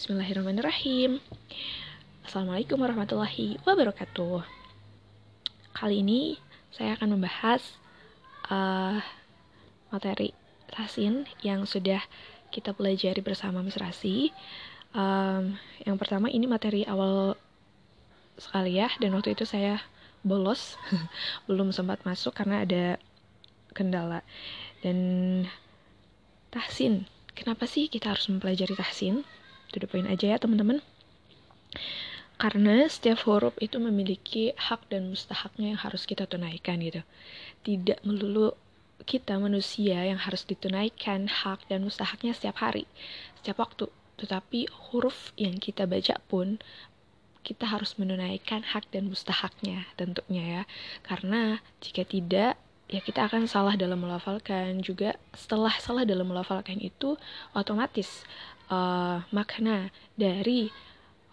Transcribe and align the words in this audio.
Bismillahirrahmanirrahim. 0.00 1.20
Assalamualaikum 2.24 2.80
warahmatullahi 2.80 3.60
wabarakatuh. 3.68 4.40
Kali 5.76 6.00
ini 6.00 6.40
saya 6.72 6.96
akan 6.96 7.20
membahas 7.20 7.76
uh, 8.48 8.96
materi 9.92 10.32
Rasin 10.72 11.28
yang 11.44 11.68
sudah 11.68 12.00
kita 12.48 12.72
pelajari 12.72 13.20
bersama 13.20 13.60
Miss 13.60 13.76
Rasi. 13.76 14.32
Um, 14.96 15.60
yang 15.84 16.00
pertama 16.00 16.32
ini 16.32 16.48
materi 16.48 16.88
awal 16.88 17.36
sekali 18.40 18.80
ya, 18.80 18.88
dan 19.04 19.12
waktu 19.12 19.36
itu 19.36 19.44
saya 19.44 19.84
bolos, 20.24 20.80
belum 21.44 21.76
sempat 21.76 22.00
masuk 22.08 22.40
karena 22.40 22.64
ada 22.64 22.96
kendala. 23.76 24.24
Dan 24.80 25.44
tahsin, 26.48 27.04
kenapa 27.36 27.68
sih 27.68 27.92
kita 27.92 28.16
harus 28.16 28.32
mempelajari 28.32 28.72
tahsin? 28.80 29.28
To 29.70 29.78
the 29.78 29.88
point 29.88 30.06
aja 30.10 30.34
ya 30.34 30.38
teman-teman. 30.38 30.82
Karena 32.40 32.88
setiap 32.88 33.20
huruf 33.28 33.52
itu 33.60 33.76
memiliki 33.76 34.56
hak 34.56 34.88
dan 34.88 35.12
mustahaknya 35.12 35.76
yang 35.76 35.80
harus 35.80 36.08
kita 36.08 36.24
tunaikan 36.24 36.80
gitu. 36.80 37.04
Tidak 37.62 38.00
melulu 38.02 38.56
kita 39.04 39.36
manusia 39.40 40.04
yang 40.04 40.20
harus 40.20 40.44
ditunaikan 40.44 41.28
hak 41.28 41.68
dan 41.68 41.84
mustahaknya 41.84 42.36
setiap 42.36 42.60
hari 42.60 42.88
setiap 43.40 43.60
waktu. 43.60 43.88
Tetapi 44.20 44.68
huruf 44.68 45.32
yang 45.36 45.56
kita 45.56 45.88
baca 45.88 46.20
pun 46.28 46.60
kita 47.40 47.64
harus 47.64 47.96
menunaikan 47.96 48.60
hak 48.60 48.92
dan 48.92 49.08
mustahaknya 49.08 49.88
tentunya 49.96 50.44
ya. 50.44 50.62
Karena 51.04 51.64
jika 51.80 52.04
tidak 52.04 52.60
ya 52.90 53.00
kita 53.00 53.30
akan 53.30 53.46
salah 53.46 53.78
dalam 53.78 54.02
melafalkan. 54.02 54.82
Juga 54.84 55.16
setelah 55.32 55.72
salah 55.78 56.02
dalam 56.02 56.28
melafalkan 56.28 56.76
itu 56.82 57.14
otomatis 57.54 58.26
uh, 58.70 59.26
makna 59.34 59.90
dari 60.16 60.70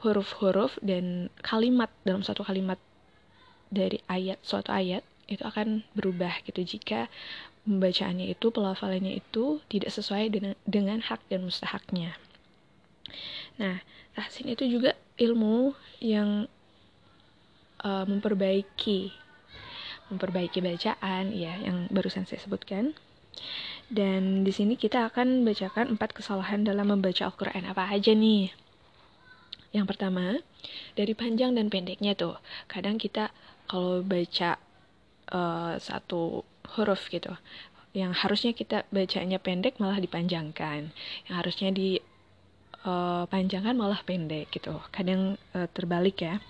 huruf-huruf 0.02 0.78
dan 0.84 1.30
kalimat 1.42 1.90
dalam 2.06 2.22
satu 2.22 2.46
kalimat 2.46 2.78
dari 3.74 4.02
ayat 4.10 4.38
suatu 4.46 4.70
ayat 4.70 5.02
itu 5.28 5.44
akan 5.44 5.84
berubah 5.98 6.40
gitu 6.48 6.64
jika 6.64 7.12
pembacaannya 7.68 8.32
itu 8.32 8.48
pelafalannya 8.48 9.20
itu 9.20 9.60
tidak 9.68 9.92
sesuai 9.92 10.32
dengan 10.32 10.54
dengan 10.64 11.00
hak 11.04 11.20
dan 11.28 11.44
mustahaknya. 11.44 12.16
Nah, 13.60 13.84
tahsin 14.16 14.48
itu 14.48 14.64
juga 14.72 14.96
ilmu 15.20 15.76
yang 16.00 16.48
uh, 17.84 18.06
memperbaiki 18.08 19.12
memperbaiki 20.08 20.64
bacaan 20.64 21.36
ya 21.36 21.60
yang 21.60 21.92
barusan 21.92 22.24
saya 22.24 22.40
sebutkan 22.40 22.96
dan 23.88 24.44
di 24.44 24.52
sini 24.52 24.76
kita 24.76 25.08
akan 25.08 25.48
bacakan 25.48 25.96
empat 25.96 26.12
kesalahan 26.12 26.68
dalam 26.68 26.92
membaca 26.92 27.24
Al-Quran. 27.24 27.72
Apa 27.72 27.88
aja 27.88 28.12
nih? 28.12 28.52
Yang 29.72 29.96
pertama, 29.96 30.44
dari 31.00 31.16
panjang 31.16 31.56
dan 31.56 31.72
pendeknya 31.72 32.12
tuh. 32.12 32.36
Kadang 32.68 33.00
kita 33.00 33.32
kalau 33.68 34.04
baca 34.04 34.60
uh, 35.32 35.80
satu 35.80 36.44
huruf 36.76 37.08
gitu, 37.08 37.32
yang 37.96 38.12
harusnya 38.12 38.52
kita 38.52 38.84
bacanya 38.92 39.40
pendek 39.40 39.80
malah 39.80 40.04
dipanjangkan. 40.04 40.92
Yang 41.32 41.36
harusnya 41.40 41.70
dipanjangkan 41.72 43.76
uh, 43.76 43.80
malah 43.80 44.04
pendek 44.04 44.52
gitu. 44.52 44.84
Kadang 44.92 45.40
uh, 45.56 45.68
terbalik 45.72 46.20
ya. 46.20 46.44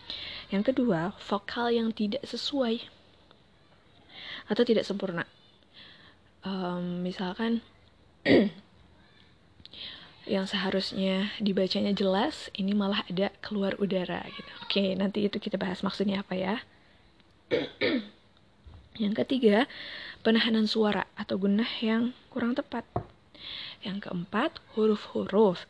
Yang 0.49 0.73
kedua, 0.73 1.13
vokal 1.29 1.69
yang 1.69 1.93
tidak 1.93 2.25
sesuai 2.25 2.81
atau 4.49 4.63
tidak 4.65 4.87
sempurna 4.87 5.27
um, 6.47 7.03
misalkan 7.03 7.59
yang 10.27 10.43
seharusnya 10.47 11.31
dibacanya 11.39 11.91
jelas 11.95 12.51
ini 12.55 12.75
malah 12.75 13.03
ada 13.07 13.31
keluar 13.43 13.75
udara 13.79 14.23
gitu. 14.31 14.51
Oke, 14.63 14.83
nanti 14.95 15.27
itu 15.27 15.39
kita 15.39 15.59
bahas 15.59 15.83
maksudnya 15.83 16.23
apa 16.23 16.35
ya. 16.35 16.55
yang 19.03 19.15
ketiga, 19.15 19.67
penahanan 20.23 20.67
suara 20.67 21.07
atau 21.15 21.39
gunah 21.39 21.69
yang 21.79 22.11
kurang 22.31 22.55
tepat. 22.55 22.83
Yang 23.83 24.09
keempat, 24.09 24.59
huruf-huruf 24.75 25.63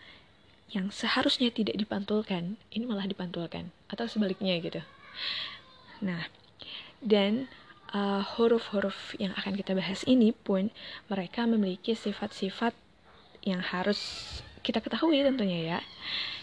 yang 0.68 0.92
seharusnya 0.92 1.48
tidak 1.54 1.80
dipantulkan, 1.80 2.60
ini 2.76 2.84
malah 2.84 3.08
dipantulkan 3.08 3.72
atau 3.88 4.04
sebaliknya 4.10 4.58
gitu. 4.60 4.82
Nah, 6.04 6.28
dan 7.00 7.48
uh, 7.94 8.24
huruf-huruf 8.36 9.16
yang 9.22 9.32
akan 9.38 9.54
kita 9.56 9.78
bahas 9.78 10.04
ini 10.08 10.34
pun 10.34 10.72
mereka 11.08 11.48
memiliki 11.48 11.94
sifat-sifat 11.96 12.76
yang 13.46 13.64
harus 13.64 14.00
kita 14.66 14.84
ketahui 14.84 15.24
tentunya 15.24 15.78
ya. 15.78 15.80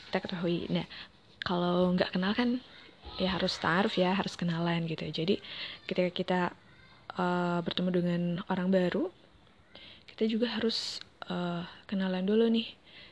Kita 0.08 0.24
ketahui. 0.24 0.70
Nah 0.72 0.86
kalau 1.44 1.92
nggak 1.92 2.16
kenal 2.16 2.32
kan 2.32 2.62
ya 3.20 3.36
harus 3.36 3.54
taruh 3.60 3.92
ya 3.92 4.16
harus 4.16 4.34
kenalan 4.38 4.88
gitu. 4.88 5.04
Jadi 5.04 5.38
ketika 5.84 6.10
kita 6.10 6.40
uh, 7.20 7.60
bertemu 7.60 7.90
dengan 7.92 8.22
orang 8.48 8.72
baru 8.72 9.12
kita 10.14 10.30
juga 10.30 10.46
harus 10.54 11.02
uh, 11.26 11.66
kenalan 11.90 12.22
dulu 12.22 12.46
nih 12.48 12.70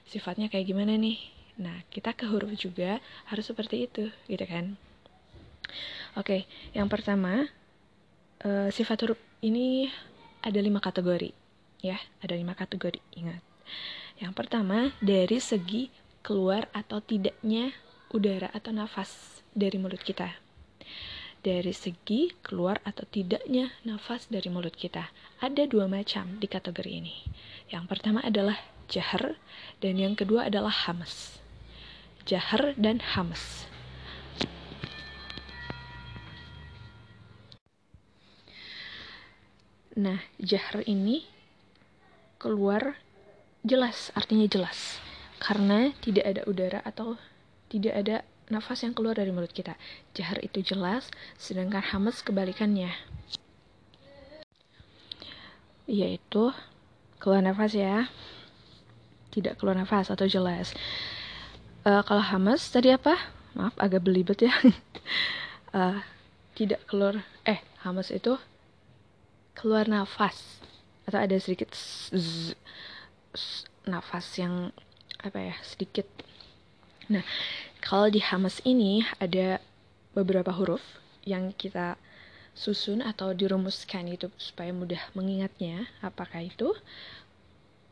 sifatnya 0.09 0.49
kayak 0.49 0.71
gimana 0.71 0.97
nih. 0.97 1.19
Nah 1.61 1.85
kita 1.93 2.17
ke 2.17 2.25
huruf 2.25 2.55
juga 2.57 3.03
harus 3.29 3.45
seperti 3.45 3.91
itu 3.91 4.09
gitu 4.31 4.45
kan. 4.49 4.81
Oke 6.17 6.49
yang 6.73 6.89
pertama 6.89 7.49
uh, 8.47 8.69
sifat 8.71 9.07
huruf 9.07 9.21
ini 9.43 9.91
ada 10.43 10.59
lima 10.59 10.83
kategori. 10.83 11.31
Ya 11.83 11.99
ada 12.23 12.35
lima 12.35 12.55
kategori. 12.55 13.03
Ingat. 13.19 13.43
Yang 14.19 14.33
pertama 14.39 14.95
dari 15.03 15.39
segi 15.43 15.91
keluar 16.23 16.71
atau 16.71 17.03
tidaknya 17.03 17.75
udara 18.15 18.51
atau 18.55 18.71
nafas 18.71 19.43
dari 19.55 19.79
mulut 19.79 20.03
kita. 20.03 20.31
Dari 21.43 21.75
segi 21.75 22.31
keluar 22.39 22.79
atau 22.87 23.03
tidaknya 23.03 23.75
nafas 23.83 24.31
dari 24.31 24.47
mulut 24.47 24.79
kita. 24.79 25.11
Ada 25.43 25.67
dua 25.67 25.91
macam 25.91 26.39
di 26.39 26.47
kategori 26.47 26.93
ini. 26.93 27.17
Yang 27.75 27.85
pertama 27.91 28.23
adalah 28.23 28.55
jahar 28.87 29.35
dan 29.83 29.99
yang 29.99 30.15
kedua 30.15 30.47
adalah 30.47 30.71
hamas. 30.87 31.43
Jahar 32.23 32.79
dan 32.79 33.03
hamas 33.03 33.72
Nah, 39.93 40.25
jahr 40.41 40.81
ini 40.89 41.29
keluar 42.41 42.97
jelas, 43.61 44.09
artinya 44.17 44.49
jelas. 44.49 44.97
Karena 45.37 45.93
tidak 46.01 46.25
ada 46.25 46.43
udara 46.49 46.81
atau 46.81 47.21
tidak 47.69 47.95
ada 48.01 48.17
nafas 48.49 48.89
yang 48.89 48.97
keluar 48.97 49.21
dari 49.21 49.29
mulut 49.29 49.53
kita. 49.53 49.77
Jahar 50.17 50.41
itu 50.41 50.65
jelas, 50.65 51.13
sedangkan 51.37 51.85
hamas 51.85 52.25
kebalikannya. 52.25 52.89
Yaitu 55.85 56.57
keluar 57.21 57.45
nafas 57.45 57.77
ya. 57.77 58.09
Tidak 59.29 59.61
keluar 59.61 59.77
nafas 59.77 60.09
atau 60.09 60.25
jelas. 60.25 60.73
Uh, 61.85 62.01
kalau 62.09 62.25
hamas 62.25 62.65
tadi 62.73 62.97
apa? 62.97 63.13
Maaf, 63.53 63.77
agak 63.77 64.09
belibet 64.09 64.41
ya. 64.41 64.57
uh, 65.77 66.01
tidak 66.59 66.81
keluar, 66.89 67.21
eh, 67.45 67.61
hamas 67.85 68.09
itu 68.09 68.41
keluar 69.55 69.89
nafas. 69.89 70.61
Atau 71.07 71.19
ada 71.19 71.37
sedikit 71.39 71.75
nafas 73.87 74.27
yang 74.39 74.71
apa 75.23 75.39
ya 75.39 75.55
sedikit. 75.63 76.07
Nah 77.11 77.27
kalau 77.83 78.11
di 78.11 78.23
hamas 78.23 78.63
ini 78.63 79.03
ada 79.19 79.59
beberapa 80.15 80.55
huruf 80.55 80.83
yang 81.27 81.51
kita 81.55 81.99
susun 82.53 83.01
atau 83.01 83.33
dirumuskan 83.33 84.07
itu 84.13 84.31
supaya 84.39 84.71
mudah 84.71 85.01
mengingatnya. 85.17 85.91
Apakah 86.05 86.47
itu? 86.47 86.75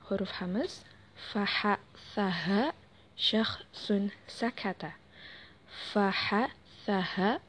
Huruf 0.06 0.30
hamas 0.42 0.86
faha 1.34 1.78
saha 2.14 2.74
syakh 3.18 3.66
sun 3.74 4.14
sakata. 4.26 4.94
Faha 5.90 6.54
saha 6.86 7.42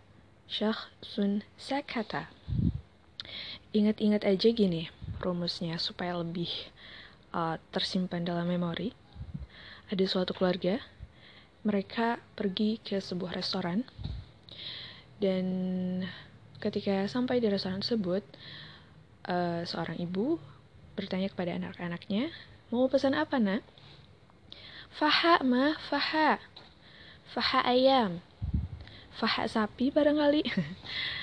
syakh 0.50 0.90
sun 1.02 1.46
sakata 1.58 2.30
ingat-ingat 3.72 4.28
aja 4.28 4.48
gini 4.52 4.92
rumusnya 5.24 5.80
supaya 5.80 6.18
lebih 6.20 6.50
uh, 7.32 7.56
tersimpan 7.72 8.24
dalam 8.24 8.48
memori. 8.48 8.92
Ada 9.92 10.08
suatu 10.08 10.32
keluarga, 10.32 10.80
mereka 11.68 12.20
pergi 12.36 12.80
ke 12.80 13.00
sebuah 13.00 13.36
restoran 13.36 13.84
dan 15.22 15.46
ketika 16.58 17.06
sampai 17.06 17.38
di 17.38 17.46
restoran 17.46 17.86
tersebut, 17.86 18.26
uh, 19.30 19.62
seorang 19.62 20.02
ibu 20.02 20.42
bertanya 20.98 21.30
kepada 21.30 21.54
anak-anaknya, 21.62 22.34
mau 22.74 22.90
pesan 22.90 23.14
apa 23.14 23.38
nak? 23.38 23.62
Faha 24.98 25.46
mah, 25.46 25.78
faha. 25.88 26.42
Faha 27.32 27.62
ayam. 27.70 28.20
Faha 29.14 29.46
sapi 29.46 29.94
barangkali. 29.94 30.42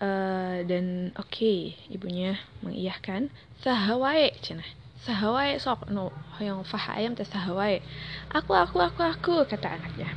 Uh, 0.00 0.64
dan 0.64 1.12
oke 1.20 1.28
okay, 1.28 1.76
ibunya 1.92 2.40
mengiyahkan 2.64 3.28
sahawae 3.60 4.32
cina. 4.40 4.64
Sahawai 5.04 5.60
sok 5.60 5.92
no 5.92 6.08
yang 6.40 6.64
fah 6.64 6.96
ayam 6.96 7.12
teh 7.12 7.24
sahawai 7.28 7.84
aku 8.32 8.56
aku 8.56 8.80
aku 8.80 9.00
aku 9.04 9.34
kata 9.44 9.76
anaknya. 9.76 10.08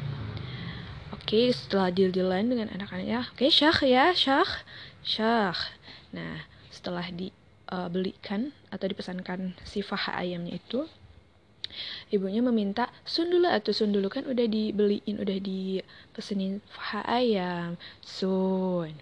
Oke 1.11 1.51
setelah 1.51 1.91
deal-dealan 1.91 2.47
dengan 2.47 2.71
anak-anaknya 2.71 3.27
oke 3.27 3.51
syah 3.51 3.75
ya 3.83 4.15
syah 4.15 4.47
syah. 5.03 5.55
Nah 6.15 6.47
setelah 6.71 7.11
dibelikan 7.11 8.55
uh, 8.55 8.75
atau 8.75 8.87
dipesankan 8.87 9.51
si 9.67 9.83
fah 9.83 10.15
ayamnya 10.15 10.63
itu 10.63 10.87
ibunya 12.07 12.39
meminta 12.39 12.87
sun 13.03 13.27
dulu 13.27 13.51
atau 13.51 13.75
sun 13.75 13.91
dulu 13.91 14.07
kan 14.07 14.23
udah 14.23 14.47
dibeliin 14.47 15.19
udah 15.19 15.43
dipesenin 15.43 16.63
fah 16.71 17.03
ayam. 17.03 17.75
Sun 17.99 18.95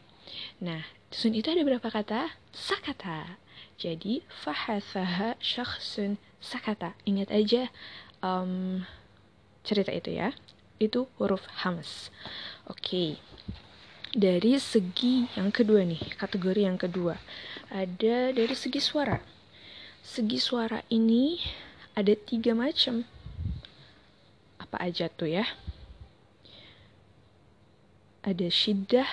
nah 0.60 0.86
sun 1.12 1.36
itu 1.36 1.52
ada 1.52 1.64
berapa 1.64 1.88
kata 1.88 2.36
sakata 2.56 3.42
jadi 3.82 4.22
fahasaha 4.46 5.42
syakhsun 5.42 6.22
sakata. 6.38 6.94
Ingat 7.02 7.34
aja 7.34 7.66
um, 8.22 8.86
cerita 9.66 9.90
itu 9.90 10.14
ya. 10.14 10.38
Itu 10.78 11.10
huruf 11.18 11.42
hams. 11.66 12.14
Oke. 12.70 12.78
Okay. 12.78 13.10
Dari 14.14 14.60
segi 14.62 15.26
yang 15.34 15.50
kedua 15.50 15.82
nih, 15.82 16.14
kategori 16.14 16.62
yang 16.62 16.78
kedua. 16.78 17.18
Ada 17.74 18.38
dari 18.38 18.54
segi 18.54 18.78
suara. 18.78 19.18
Segi 20.06 20.38
suara 20.38 20.86
ini 20.94 21.42
ada 21.98 22.14
tiga 22.14 22.54
macam. 22.54 23.02
Apa 24.62 24.78
aja 24.78 25.10
tuh 25.10 25.42
ya? 25.42 25.48
Ada 28.22 28.46
syiddah, 28.54 29.10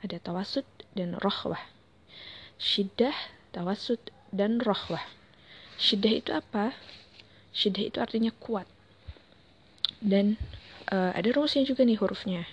ada 0.00 0.16
tawasud, 0.20 0.66
dan 0.96 1.16
rohwah. 1.20 1.60
Syiddah 2.56 3.14
tawasud, 3.52 4.00
dan 4.32 4.60
rohwah. 4.60 5.04
Syiddah 5.80 6.12
itu 6.12 6.30
apa? 6.36 6.76
Syiddah 7.56 7.84
itu 7.88 7.98
artinya 7.98 8.32
kuat. 8.36 8.68
Dan 10.00 10.40
uh, 10.92 11.12
ada 11.12 11.28
rumusnya 11.32 11.64
juga 11.64 11.84
nih 11.84 12.00
hurufnya. 12.00 12.44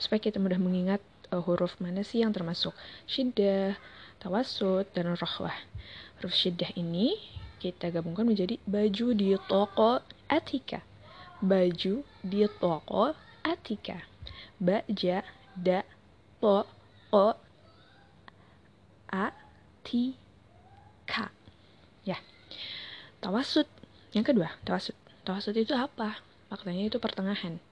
Supaya 0.00 0.20
kita 0.20 0.40
mudah 0.40 0.60
mengingat 0.60 1.00
uh, 1.32 1.40
huruf 1.44 1.76
mana 1.80 2.04
sih 2.04 2.20
yang 2.20 2.32
termasuk 2.32 2.72
syiddah, 3.08 3.76
tawasud, 4.20 4.88
dan 4.92 5.16
rohwah. 5.16 5.54
Huruf 6.20 6.34
syiddah 6.36 6.72
ini 6.76 7.16
kita 7.60 7.92
gabungkan 7.92 8.24
menjadi 8.24 8.56
baju 8.64 9.06
di 9.12 9.36
toko 9.44 10.00
Atika. 10.28 10.80
Baju 11.44 12.04
di 12.24 12.40
toko 12.56 13.12
Atika. 13.44 14.00
Baja, 14.60 15.24
da, 15.56 15.84
to, 16.40 16.64
o, 17.10 17.34
a, 19.10 19.26
ti, 19.82 20.14
K. 21.06 21.14
Ya. 22.06 22.18
Tawasud. 23.18 23.66
Yang 24.14 24.34
kedua, 24.34 24.48
tawasud. 24.66 24.96
Tawasud 25.26 25.54
itu 25.54 25.74
apa? 25.74 26.18
Maknanya 26.50 26.90
itu 26.90 26.98
pertengahan 26.98 27.62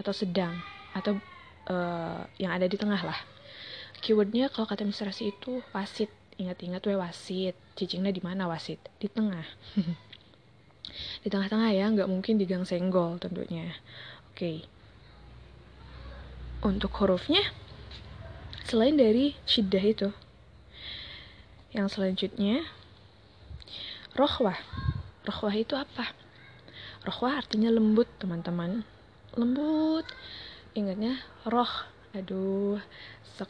atau 0.00 0.12
sedang 0.16 0.56
atau 0.96 1.20
uh, 1.68 2.24
yang 2.40 2.52
ada 2.52 2.64
di 2.68 2.76
tengah 2.80 3.00
lah. 3.04 3.20
Keywordnya 4.00 4.48
kalau 4.48 4.66
kata 4.66 4.84
administrasi 4.84 5.32
itu 5.36 5.60
wasit. 5.72 6.10
Ingat-ingat 6.40 6.82
we 6.88 6.96
wasit. 6.96 7.54
Cicingnya 7.76 8.10
di 8.10 8.24
mana 8.24 8.48
wasit? 8.48 8.80
Di 8.98 9.06
tengah. 9.06 9.44
di 11.22 11.28
tengah-tengah 11.28 11.70
ya, 11.70 11.86
nggak 11.92 12.08
mungkin 12.08 12.40
di 12.40 12.48
gang 12.48 12.64
senggol 12.64 13.20
tentunya. 13.20 13.76
Oke. 14.32 14.36
Okay. 14.36 14.56
Untuk 16.62 16.94
hurufnya, 16.98 17.42
selain 18.66 18.96
dari 18.96 19.36
syiddah 19.46 19.84
itu, 19.84 20.08
yang 21.72 21.88
selanjutnya 21.88 22.66
Rohwah. 24.12 24.60
Rohwah 25.24 25.54
itu 25.56 25.72
apa? 25.72 26.12
Rohwah 27.00 27.40
artinya 27.40 27.72
lembut, 27.72 28.04
teman-teman. 28.20 28.84
Lembut. 29.40 30.04
Ingatnya 30.76 31.16
roh. 31.48 31.88
Aduh, 32.12 32.76
sek 33.24 33.48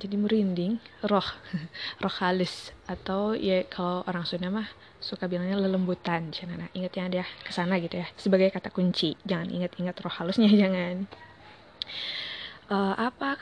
jadi 0.00 0.16
merinding. 0.16 0.80
Roh. 1.04 1.28
roh 2.02 2.16
halus. 2.24 2.72
Atau 2.88 3.36
ya 3.36 3.60
kalau 3.68 4.00
orang 4.08 4.24
Sunda 4.24 4.48
mah 4.48 4.72
suka 5.04 5.28
bilangnya 5.28 5.60
lelembutan. 5.60 6.32
Jangan 6.32 6.72
ingat 6.72 6.92
yang 6.96 7.12
dia 7.12 7.28
ke 7.44 7.52
sana 7.52 7.76
gitu 7.76 8.00
ya. 8.00 8.08
Sebagai 8.16 8.48
kata 8.48 8.72
kunci. 8.72 9.20
Jangan 9.28 9.52
ingat-ingat 9.52 10.00
roh 10.00 10.16
halusnya, 10.16 10.48
jangan. 10.64 11.04
Uh, 12.72 12.96
apa 12.96 13.36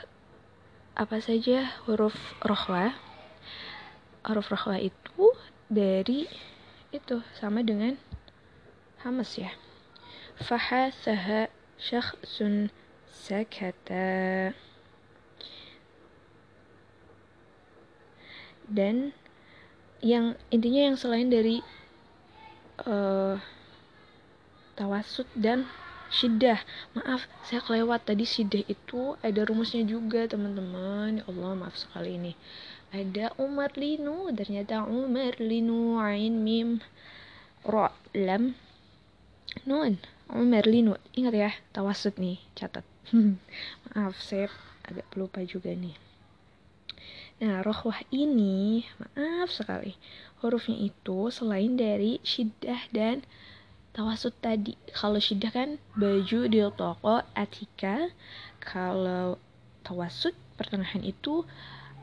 apa 0.99 1.23
saja 1.23 1.71
huruf 1.87 2.15
rohwa? 2.43 2.91
Huruf 4.27 4.51
rohwa 4.51 4.75
itu 4.75 5.31
dari 5.71 6.27
itu 6.91 7.23
sama 7.39 7.63
dengan 7.63 7.95
hamas 8.99 9.39
ya 9.39 9.53
fahasaha 10.41 11.47
syakhsun 11.77 12.73
sakata 13.07 14.51
dan 18.65 19.11
yang 19.99 20.39
intinya 20.49 20.89
yang 20.89 20.97
selain 20.97 21.27
dari 21.27 21.59
uh, 22.87 23.35
tawasud 24.79 25.27
dan 25.35 25.67
syiddah. 26.09 26.59
Maaf 26.97 27.25
saya 27.45 27.61
kelewat. 27.63 28.05
Tadi 28.05 28.25
syiddah 28.25 28.65
itu 28.65 29.15
ada 29.21 29.41
rumusnya 29.45 29.85
juga 29.85 30.25
teman-teman. 30.25 31.21
Ya 31.21 31.23
Allah 31.29 31.51
maaf 31.55 31.77
sekali 31.77 32.17
ini. 32.17 32.33
Ada 32.89 33.37
Umar 33.37 33.77
Linu 33.77 34.33
ternyata 34.33 34.81
Umar 34.89 35.37
Linu 35.37 36.01
Ain 36.01 36.41
Mim 36.41 36.81
Ro 37.61 37.93
Lam 38.17 38.57
Nun 39.69 40.01
Umar 40.29 40.65
Linu. 40.65 40.97
Ingat 41.13 41.33
ya 41.37 41.51
tawasud 41.69 42.17
nih 42.17 42.41
catat. 42.57 42.85
Maaf 43.93 44.17
saya 44.17 44.49
agak 44.89 45.05
pelupa 45.13 45.45
juga 45.45 45.69
nih. 45.69 45.93
Nah, 47.39 47.63
rohwah 47.63 48.03
ini, 48.11 48.83
maaf 48.99 49.47
sekali, 49.47 49.95
hurufnya 50.43 50.75
itu 50.75 51.31
selain 51.31 51.79
dari 51.79 52.19
syiddah 52.19 52.83
dan 52.91 53.23
tawasud 53.99 54.31
tadi. 54.39 54.79
Kalau 54.95 55.19
syiddah 55.19 55.51
kan 55.51 55.75
baju 55.99 56.39
di 56.47 56.63
toko 56.79 57.19
atika, 57.35 58.07
kalau 58.63 59.35
tawasud 59.83 60.31
pertengahan 60.55 61.03
itu 61.03 61.43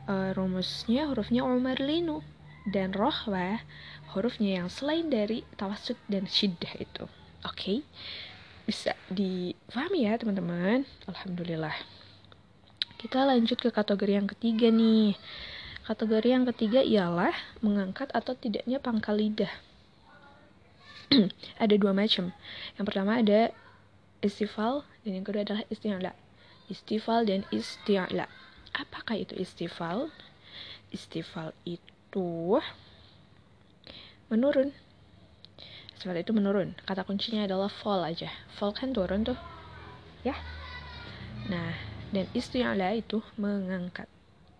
uh, 0.05 0.29
rumusnya 0.37 1.09
hurufnya 1.09 1.41
Umar 1.41 1.81
Linu 1.81 2.21
dan 2.69 2.93
rohwa 2.93 3.65
hurufnya 4.13 4.61
yang 4.61 4.69
selain 4.69 5.09
dari 5.09 5.41
tawasud 5.57 5.97
dan 6.05 6.29
syiddah 6.29 6.77
itu. 6.77 7.09
Oke, 7.41 7.49
okay? 7.49 7.77
bisa 8.69 8.93
difahami 9.09 10.05
ya 10.05 10.21
teman-teman. 10.21 10.85
Alhamdulillah. 11.09 11.73
Kita 13.01 13.25
lanjut 13.25 13.57
ke 13.57 13.73
kategori 13.73 14.13
yang 14.21 14.29
ketiga 14.29 14.69
nih. 14.69 15.17
Kategori 15.85 16.29
yang 16.29 16.45
ketiga 16.53 16.85
ialah 16.85 17.33
mengangkat 17.65 18.13
atau 18.13 18.37
tidaknya 18.37 18.77
pangkal 18.77 19.17
lidah. 19.17 19.66
ada 21.63 21.75
dua 21.79 21.95
macam. 21.95 22.35
Yang 22.75 22.85
pertama 22.85 23.19
ada 23.19 23.51
istifal 24.19 24.83
dan 25.05 25.21
yang 25.21 25.25
kedua 25.25 25.47
adalah 25.47 25.63
isti'la. 25.71 26.13
Istifal 26.67 27.23
dan 27.23 27.47
isti'la 27.53 28.27
apakah 28.77 29.17
itu 29.17 29.33
istifal? 29.35 30.13
Istifal 30.93 31.51
itu 31.65 32.61
menurun. 34.29 34.71
Istifal 35.97 36.21
itu 36.21 36.31
menurun. 36.31 36.77
Kata 36.85 37.03
kuncinya 37.03 37.43
adalah 37.43 37.67
fall 37.67 38.05
aja. 38.05 38.29
Fall 38.55 38.71
kan 38.71 38.93
turun 38.93 39.25
tuh. 39.25 39.37
Ya. 40.21 40.37
Nah, 41.49 41.75
dan 42.13 42.29
isti'ala 42.31 42.95
itu 42.95 43.19
mengangkat. 43.35 44.07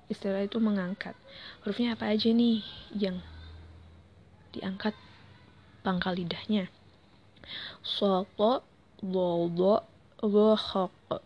Istilah 0.08 0.44
itu 0.44 0.60
mengangkat. 0.60 1.16
Hurufnya 1.64 1.96
apa 1.96 2.12
aja 2.12 2.32
nih 2.32 2.64
yang 2.96 3.20
diangkat 4.56 4.96
pangkal 5.88 6.20
lidahnya? 6.20 6.68
Soto, 7.80 8.68
lodo, 9.00 9.88
lohok 10.20 11.24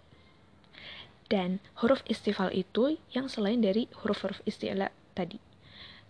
dan 1.31 1.63
huruf 1.79 2.03
istifal 2.11 2.51
itu 2.51 2.99
yang 3.15 3.31
selain 3.31 3.63
dari 3.63 3.87
huruf-huruf 4.03 4.43
isti'la 4.43 4.91
tadi. 5.15 5.39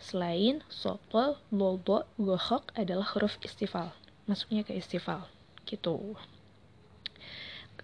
Selain 0.01 0.65
soto, 0.65 1.37
lodo, 1.53 2.09
gohok 2.17 2.73
adalah 2.73 3.05
huruf 3.13 3.37
istifal. 3.45 3.93
Masuknya 4.25 4.65
ke 4.65 4.73
istifal. 4.73 5.29
Gitu. 5.69 6.17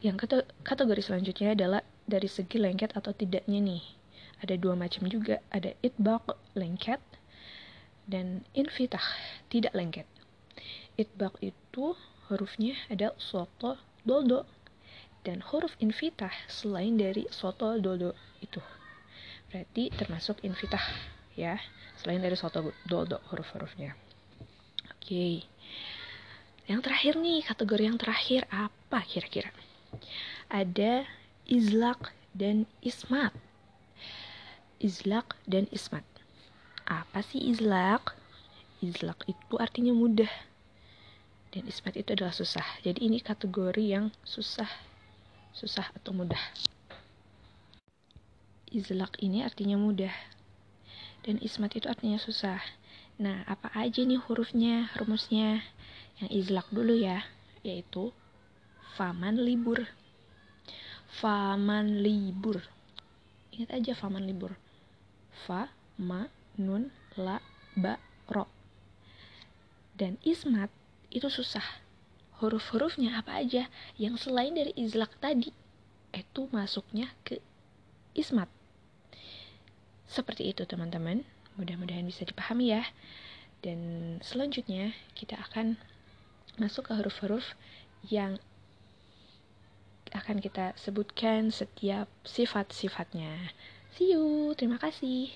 Yang 0.02 0.26
kategori 0.66 1.02
selanjutnya 1.06 1.54
adalah 1.54 1.86
dari 2.10 2.26
segi 2.26 2.58
lengket 2.58 2.98
atau 2.98 3.14
tidaknya 3.14 3.62
nih. 3.62 3.86
Ada 4.42 4.58
dua 4.58 4.74
macam 4.74 5.06
juga. 5.06 5.38
Ada 5.54 5.78
itbaq, 5.86 6.58
lengket, 6.58 7.02
dan 8.10 8.42
infitah, 8.58 9.06
tidak 9.54 9.78
lengket. 9.78 10.10
Itbaq 10.98 11.40
itu 11.46 11.94
hurufnya 12.28 12.74
ada 12.90 13.14
soto, 13.22 13.78
dodo, 14.04 14.44
dan 15.24 15.40
huruf 15.46 15.78
infitah 15.80 16.34
selain 16.50 16.98
dari 16.98 17.28
soto 17.32 17.78
dodo 17.80 18.16
itu 18.40 18.64
berarti 19.48 19.92
termasuk 19.96 20.44
infitah 20.44 20.84
ya 21.40 21.56
selain 22.00 22.20
dari 22.20 22.36
soto 22.36 22.72
dodo 22.88 23.20
huruf-hurufnya 23.32 23.96
Oke. 25.08 25.48
Yang 26.68 26.82
terakhir 26.84 27.14
nih, 27.16 27.40
kategori 27.48 27.84
yang 27.88 27.96
terakhir 27.96 28.44
apa 28.52 29.00
kira-kira? 29.08 29.56
Ada 30.52 31.08
izlak 31.48 32.12
dan 32.36 32.68
ismat. 32.84 33.32
Izlak 34.84 35.40
dan 35.48 35.64
ismat. 35.72 36.04
Apa 36.84 37.24
sih 37.24 37.40
izlak? 37.40 38.20
Izlak 38.84 39.24
itu 39.32 39.56
artinya 39.56 39.96
mudah. 39.96 40.28
Dan 41.58 41.66
itu 41.74 42.14
adalah 42.14 42.30
susah. 42.30 42.62
Jadi 42.86 43.10
ini 43.10 43.18
kategori 43.18 43.82
yang 43.82 44.14
susah. 44.22 44.70
Susah 45.58 45.90
atau 45.98 46.14
mudah. 46.14 46.38
Izlak 48.70 49.18
ini 49.26 49.42
artinya 49.42 49.74
mudah. 49.74 50.14
Dan 51.26 51.42
ismat 51.42 51.74
itu 51.74 51.90
artinya 51.90 52.22
susah. 52.22 52.62
Nah, 53.18 53.42
apa 53.50 53.74
aja 53.74 54.06
nih 54.06 54.22
hurufnya, 54.22 54.94
rumusnya? 55.02 55.66
Yang 56.22 56.30
izlak 56.46 56.70
dulu 56.70 56.94
ya, 56.94 57.26
yaitu 57.66 58.14
faman 58.94 59.42
libur. 59.42 59.82
Faman 61.18 62.06
libur. 62.06 62.62
Ingat 63.50 63.82
aja 63.82 63.98
faman 63.98 64.30
libur. 64.30 64.54
Fa, 65.50 65.74
ma, 65.98 66.30
nun, 66.54 66.94
la, 67.18 67.42
ba, 67.74 67.98
ro. 68.30 68.46
Dan 69.98 70.22
ismat 70.22 70.70
itu 71.14 71.28
susah. 71.32 71.64
Huruf-hurufnya 72.38 73.18
apa 73.18 73.42
aja 73.42 73.66
yang 73.98 74.14
selain 74.20 74.54
dari 74.54 74.70
izlak 74.78 75.10
tadi 75.18 75.50
itu 76.14 76.42
masuknya 76.54 77.10
ke 77.26 77.42
ismat. 78.14 78.50
Seperti 80.08 80.50
itu 80.54 80.64
teman-teman. 80.64 81.26
Mudah-mudahan 81.58 82.06
bisa 82.06 82.24
dipahami 82.24 82.72
ya. 82.78 82.86
Dan 83.66 84.22
selanjutnya 84.22 84.94
kita 85.18 85.36
akan 85.50 85.82
masuk 86.62 86.90
ke 86.90 86.94
huruf-huruf 86.94 87.58
yang 88.06 88.38
akan 90.14 90.40
kita 90.40 90.72
sebutkan 90.78 91.52
setiap 91.52 92.08
sifat-sifatnya. 92.24 93.52
See 93.98 94.14
you, 94.14 94.54
terima 94.56 94.78
kasih. 94.80 95.34